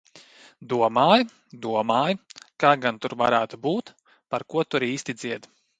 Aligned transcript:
Domāju, 0.71 1.27
domāju, 1.65 2.41
kā 2.65 2.73
gan 2.87 3.01
tur 3.05 3.19
varētu 3.23 3.63
būt, 3.69 3.95
par 4.35 4.49
ko 4.53 4.71
tur 4.75 4.91
īsti 4.95 5.19
dzied. 5.25 5.53